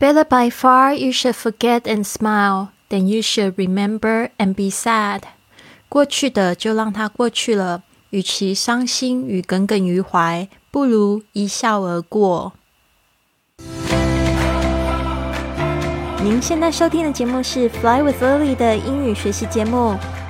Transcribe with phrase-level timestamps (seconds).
[0.00, 5.22] Better by far you should forget and smile than you should remember and be sad。
[5.88, 12.52] 过去的就让它过去了，与其伤心与耿耿于怀，不如一笑而过。
[16.22, 19.96] 您现在收听的节目是《Fly with Lily》的英语学习节目，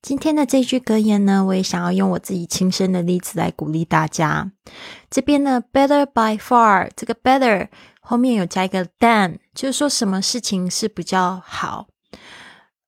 [0.00, 4.52] 今天的这句格言呢，我也想要用我自己亲身的例子来鼓励大家。
[5.10, 7.68] 这边呢，better by far，这个 better
[8.00, 11.88] 后面有加一个 than，就是说什么事情是比较好。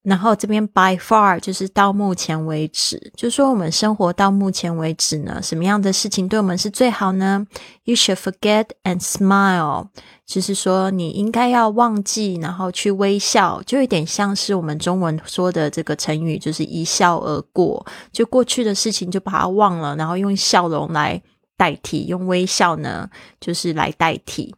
[0.03, 7.47] 然后这边 by far 就是到目前为止，就是说我们生活到目前为止呢，什么样的事情对我们是最好呢
[7.85, 9.89] ？You should forget and smile，
[10.25, 21.23] 就是说你应该要忘记，然后去微笑，就有点像是我们中文说的这个成语，就是一笑而过，就过去的事情就把它忘了，然后用笑容来
[21.59, 24.55] 代替，用微笑呢就是来代替。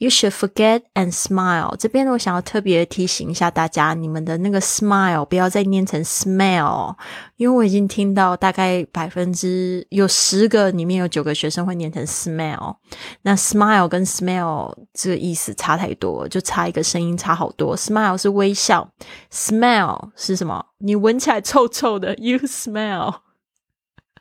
[0.00, 1.74] You should forget and smile。
[1.76, 6.94] 这边我想要特别提醒一下大家，你们的那个 smile 不要再念成 smell，
[7.34, 12.76] 因为我已经听到大概百分之有十个里面有九个学生会念成 smell。
[13.22, 17.76] 那 smile 跟 smell 这个意思差太多，就差一个声音差好多。
[17.76, 18.88] smile 是微笑
[19.32, 20.64] ，smell 是什么？
[20.78, 23.16] 你闻起来臭臭的，you smell。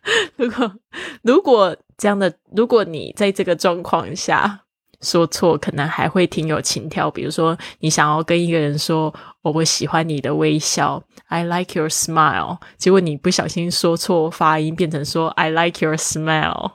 [0.37, 0.75] 如果
[1.21, 4.63] 如果这样的，如果你在这个状况下。
[5.01, 16.71] 说错可能还会挺有情调，比如说你想要跟一个人说“我我喜欢你的微笑 ”，I like your smile，结果你不小心说错发音，变成说 “I like your smell”，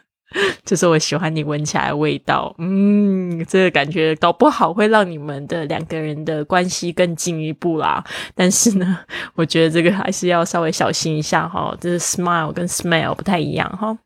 [0.64, 2.54] 就是我喜欢你闻起来的味道。
[2.58, 8.04] 嗯，这个感觉搞不好会让你们的两个人的关系更进一步啦。
[8.34, 8.98] 但是呢，
[9.36, 13.96] 我觉得这个还是要稍微小心一下哈，就是 smile 跟 smell 不太一样哈。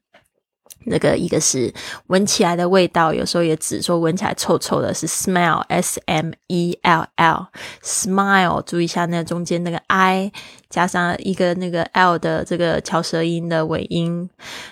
[0.85, 1.73] 那个一个是
[2.07, 10.33] 闻起来的味道，有时候也指说闻起来臭臭的，是 smell，s m e l l，smile，注意一下那中间那个 i
[10.71, 14.31] 加上一个那个 l 的这个翘舌音的尾音，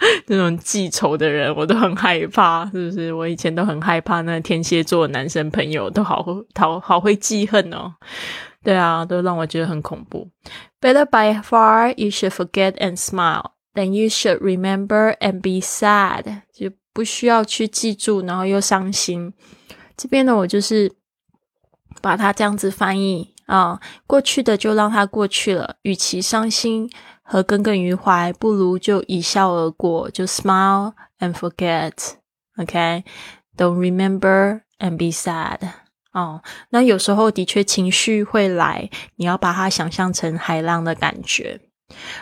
[0.28, 3.12] 那种记仇的人，我都很害怕，是不是？
[3.12, 6.24] 我以前都很害怕那天蝎座男生朋友，都好
[6.54, 7.92] 好好会记恨哦。
[8.62, 10.28] 对啊，都让我觉得很恐怖。
[10.80, 16.42] Better by far, you should forget and smile than you should remember and be sad。
[16.52, 19.32] 就不需要去记住，然后又伤心。
[19.96, 20.90] 这边呢，我就是
[22.00, 26.90] 把它这样子翻译啊，过去的就让它过去了，与其伤心。
[27.32, 33.04] 和耿耿于怀，不如就一笑而过，就 smile and forget，OK？Don't
[33.78, 35.60] remember and be sad。
[36.12, 41.60] 哦，那有时候的确情绪会来，你要把它想象成海浪的感觉。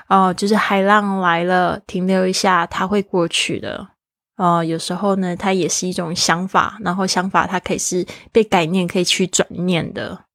[0.09, 3.89] 哦，就是海浪来了，停留一下，它会过去的。
[4.37, 10.27] 哦，有时候呢，它也是一种想法，然后想法它可以是被改念，可以去转念的。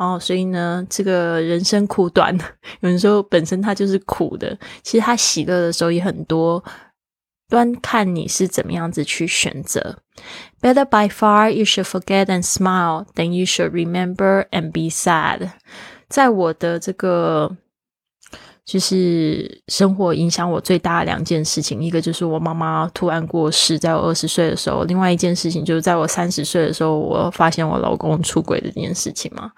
[0.00, 2.34] 哦，所以呢，这个人生苦短，
[2.80, 6.64] 有人说本身它就是苦的，其实它喜乐的时候也很多，
[7.50, 9.98] 端看你是怎么样子去选择。
[10.62, 15.50] Better by far, you should forget and smile than you should remember and be sad。
[16.08, 17.58] 在我的这个。
[18.64, 29.50] 就是生活影响我最大的两件事情，一个就是我妈妈突然过世，在我二十岁的时候；另外一件事情就是在我三十岁的时候，我发现我老公出轨的这件事情嘛。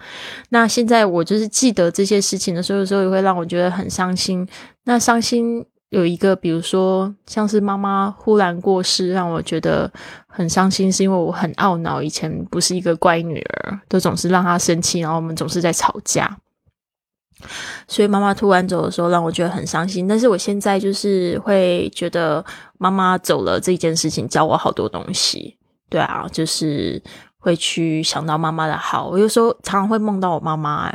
[0.49, 4.47] 那现在我就是记得这些事情的时候，有时候也会让我觉得很伤心。
[4.85, 9.93] 那伤心有一个，比如说像是妈妈忽然过世，让我觉得
[10.27, 16.39] 很伤心，是因为我很懊恼，以前不是一个乖女儿，都总是让她生气，然后我们总是在吵架。
[17.89, 20.07] 所以妈妈突然走的时候，让我觉得很伤心。
[20.07, 22.45] 但是我现在就是会觉得
[22.79, 25.57] 妈妈走了这件事情教我好多东西。
[25.89, 27.03] 对啊，就是
[27.39, 29.09] 会去想到妈妈的好。
[29.09, 30.91] 我有时候常常会梦到我妈妈，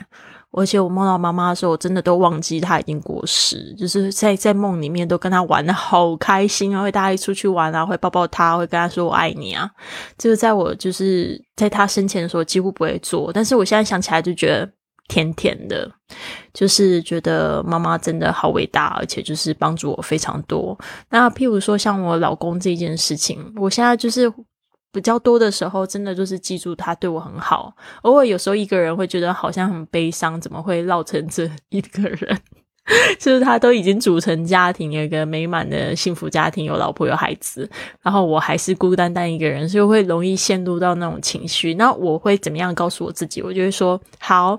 [0.52, 3.76] 而且我梦到妈妈的时候，我真的都忘记她已经过世。
[3.78, 9.70] 就是在在梦里面都跟她玩的好开心啊，会大家一出去玩啊，会抱抱她，会跟她说我爱你啊。
[10.18, 14.68] 这个在我就是在她生前的时候几乎不会做，但是我现在想起来就觉得。
[15.08, 15.90] 甜甜的，
[16.54, 20.78] 就是觉得妈妈真的好伟大，而且就是帮助我非常多。
[21.10, 24.32] 那譬如说像我老公这件事情，我现在就是
[24.92, 27.74] 比较多的时候，真的就是记住他对我很好。
[28.02, 32.40] 偶尔有时候一个人会觉得好像很悲伤，怎么会落成这一个人？
[33.20, 37.70] 就是他都已经组成家庭，有一个美满的幸福家庭，有老婆有孩子，
[38.02, 41.74] 然后我还是孤单单一个人，所以会容易陷入到那种情绪。
[41.74, 43.42] 那我会怎么样告诉我自己？
[43.42, 44.58] 我就会说好。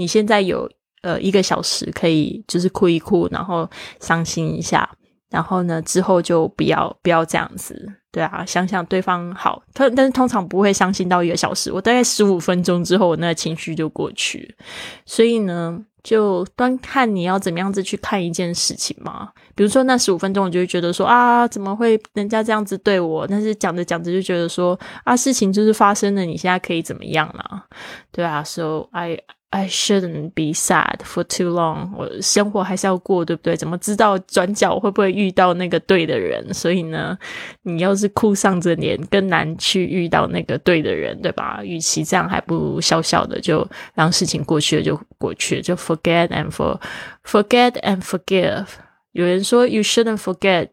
[0.00, 0.66] 你现在有
[1.02, 3.68] 呃一个小时可以就是哭一哭，然后
[4.00, 4.88] 伤心一下，
[5.28, 14.56] 然后呢之后就不要不要这样子，对啊，想想对方好，但但是通常不会伤心到一个小时，我大概十五分钟之后，我那个情绪就过去，
[15.04, 19.28] 所以呢，就端看你要怎么样子去看一件事情嘛。
[19.54, 23.26] 比如说那十五分钟，我就会觉得说啊，怎么会人家这样子对我？
[23.26, 27.62] 但是讲着讲着就觉得说啊，事情就是发生了，你现在可以怎么样呢？
[28.10, 29.20] 对啊，So I。
[29.52, 31.90] I shouldn't be sad for too long。
[31.96, 33.56] 我生活还是要过，对不对？
[33.56, 36.54] 怎么知道转角会不会遇到那个对的人？
[36.54, 37.18] 所以呢，
[37.62, 41.60] 你要是哭丧着脸，更难去遇到那个对的人，对吧？
[41.64, 46.80] 与其这样，还不如笑笑的就让事情过去了，就过去，就 forget and for
[47.24, 48.66] forget and forgive。
[49.10, 50.68] 有人说 you shouldn't forget，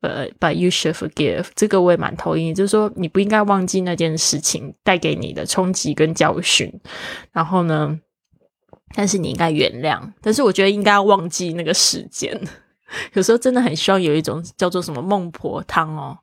[0.00, 1.46] 呃，but you should forgive。
[1.54, 6.72] 这个我也蛮同意，就是说你不应该忘记那件事情带给你的冲击跟教训。
[7.30, 8.00] 然后呢？
[8.96, 12.34] 但是你应该原谅，但是我觉得应该要忘记那个时间。
[13.12, 16.16] 有时候真的很希望有一种叫做什么孟婆汤哦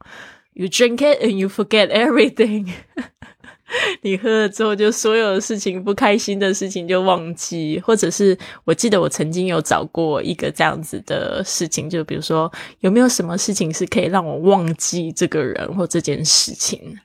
[0.54, 2.72] ，You drink it and you forget everything。
[4.02, 16.98] 你喝了之后，就所有的事情不开心的事情就忘记，或者是我记得我曾经有找过一个这样子的事情，就比如说有没有什么事情是可以让我忘记这个人或这件事情。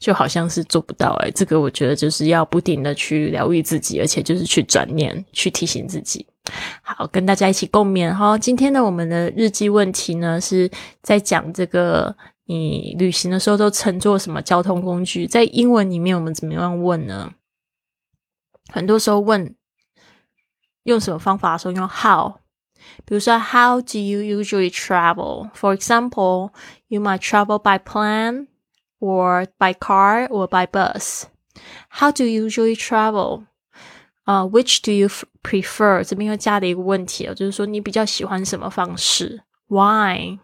[0.00, 6.26] 就好像是做不到哎，这个我觉得就是要不停的去疗愈自己，而且就是去转念，去提醒自己。
[6.82, 8.36] 好，跟大家一起共勉哈。
[8.38, 10.68] 今天的我们的日记问题呢，是
[11.02, 12.16] 在讲这个
[12.46, 15.26] 你旅行的时候都乘坐什么交通工具？
[15.26, 17.32] 在英文里面我们怎么样问呢？
[18.72, 19.54] 很多时候问
[20.84, 22.32] 用什么方法的时候用 how，
[23.04, 25.50] 比如说 How do you usually travel?
[25.54, 26.52] For example,
[26.88, 28.46] you might travel by plane.
[28.99, 31.25] or by car or by bus?
[31.89, 33.45] How do you usually travel?
[34.23, 35.07] 啊、uh,，which do you
[35.43, 36.03] prefer？
[36.03, 39.43] 这边又加了一个问题哦，就是说你比较喜欢什么方式？
[39.67, 40.39] Why？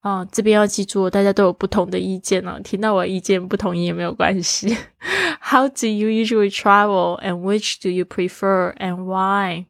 [0.00, 2.60] 啊、uh,，这边要记住，大家都有不同的意见呢、哦。
[2.62, 4.76] 听到我意见不同意也没有关系。
[5.40, 9.66] How do you usually travel, and which do you prefer, and why？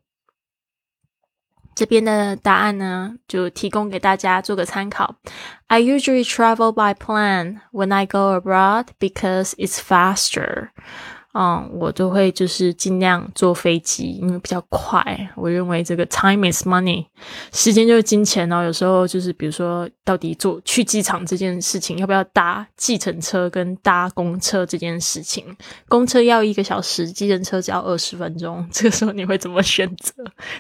[1.75, 5.17] 这边的答案呢，就提供给大家做个参考。
[5.67, 10.71] I usually travel by plane when I go abroad because it's faster.
[11.34, 15.30] 嗯，我都会就是尽量坐飞机，因为比较快。
[15.38, 17.06] 我认为这个 time is money，
[17.54, 18.64] 时间就是金钱哦。
[18.64, 25.56] 有时候就是比如说，到底坐去机场这件事情，要不要搭计程车跟搭公车这件事情，
[25.88, 28.68] 公车要一个小时，计程车只要二十分钟。
[28.70, 30.14] 这个时候你会怎么选择？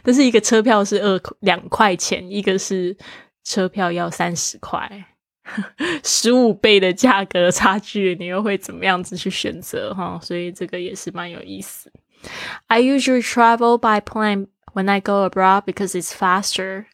[0.03, 2.95] 但是一个车票是二两块钱，一个是
[3.43, 5.05] 车票要三十块。
[6.02, 10.18] 十五倍的价格差距，你又会怎么样子去选择哈？
[10.22, 11.92] 所以这个也是蛮有意思。
[12.66, 16.86] I usually travel by plane when I go abroad because it's faster.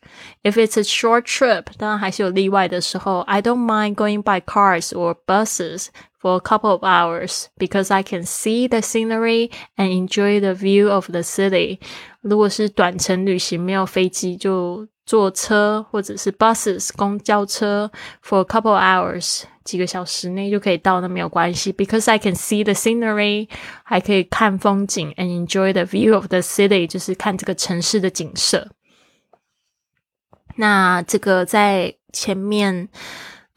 [0.43, 3.21] If it's a short trip，当然还是有例外的时候。
[3.21, 5.87] I don't mind going by cars or buses
[6.22, 10.90] for a couple of hours because I can see the scenery and enjoy the view
[10.90, 11.80] of the city.
[12.22, 14.88] 如果是短程旅行，没有飞机就。
[15.08, 17.90] 坐车或者是 buses 公交车
[18.22, 23.48] for a couple of hours 几个小时内就可以到，那没有关系，because I can see the scenery，
[23.84, 28.68] 还可以看风景 and enjoy the view of the city，就是看这个城市的景色。
[30.58, 32.90] 那这个在前面。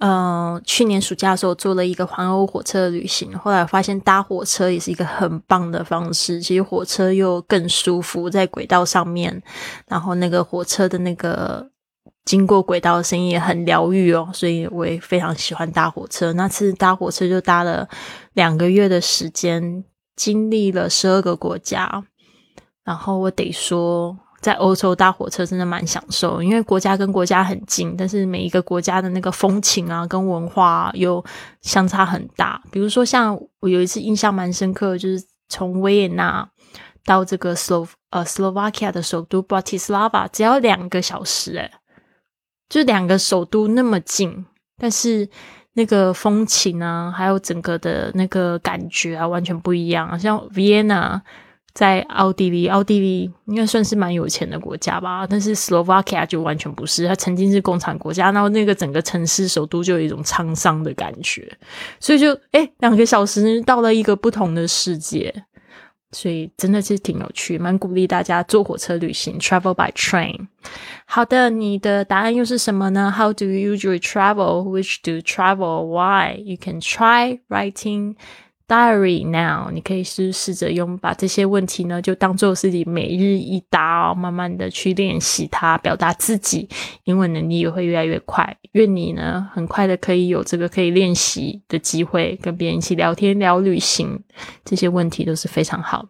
[0.01, 6.41] 呃，去年暑假的时候做了一个环欧火车旅行，后来发现搭火车也是一个很棒的方式。
[6.41, 9.43] 其实火车又更舒服，在轨道上面，
[9.87, 11.69] 然后那个火车的那个
[12.25, 16.33] 经过轨道的声音也很疗愈哦，所以我也非常喜欢搭火车。
[16.33, 17.87] 那次搭火车就搭了
[18.33, 19.85] 两个月的时间，
[20.17, 22.03] 经历了十二个国家。
[22.83, 31.25] 然后我得说，在欧洲搭火车真的蛮享受，因为国家跟国家很近，但是每一个国家的那个风情啊，跟文化又
[31.61, 32.63] 相差很大。
[32.71, 36.49] 比如说，像我有一次印象蛮深刻，就是从维也纳
[37.05, 41.71] 到这个 Slo 呃 Slovakia 的首都 Bratislava，只要两个小时，诶
[42.69, 44.47] 就两个首都那么近，
[44.79, 45.29] 但是。
[45.75, 50.19] 那个风情啊，还有整个的那个感觉啊，完全不一样。
[50.19, 51.21] 像 Vienna
[51.73, 57.07] 在奥地利，奥地利应该算是蛮有钱的国家吧，但是 Slovakia 就完全不是。
[57.07, 61.51] 它曾经是共产国家，然后那个整个城市首都就有一种沧桑的感觉，
[61.99, 65.45] 所以就哎，两个小时到了一个不同的世界。
[66.13, 70.49] 所以真的是挺有趣，蛮鼓励大家坐火车旅行，travel by train。
[71.05, 74.65] 好的，你的答案又是什么呢？How do you usually travel?
[74.65, 75.85] Which do travel?
[75.85, 76.35] Why?
[76.35, 78.17] You can try writing.
[78.71, 86.69] Diary now，你可以试试着用把这些问题呢，就当做是你每日一答哦，慢慢的去练习它，表达自己，
[87.03, 88.57] 英文能力也会越来越快。
[88.73, 94.23] 愿你呢，很快的可以有这个可以练习的机会，跟别人一起聊天聊旅行，
[94.65, 96.07] 这些问题都是非常好。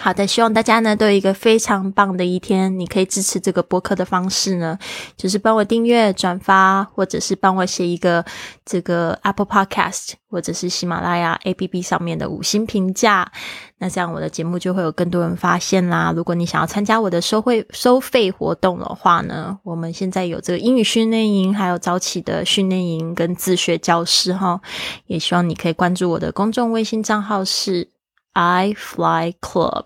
[0.00, 2.78] 好的，希望大家呢都有一个非常棒的一天。
[2.78, 4.78] 你可以支持这个播客的方式呢，
[5.18, 8.24] 就是帮我订阅、转发，或者是帮我写一个
[8.64, 13.30] 这个 Apple Podcast 或者是喜马拉雅 APP 上面的五星评价。
[13.76, 16.10] 那这样我的节目就会有更多人发现啦。
[16.16, 24.58] 如果你想要参加我的收费收费活动的话呢，我们现在有这个英语训练营，还有早起的训练营跟自学教室哈。
[25.06, 27.90] 也希望你可以关注我的公众微信账号是。
[28.33, 29.85] I Fly Club,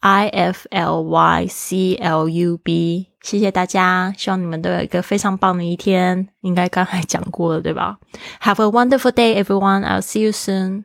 [0.00, 6.28] I F L Y C L U B，谢谢大家，希望你们都有一个非常棒的一天。
[6.42, 7.98] 应该刚才讲过了，对吧？
[8.42, 9.84] Have a wonderful day, everyone.
[9.84, 10.84] I'll see you soon.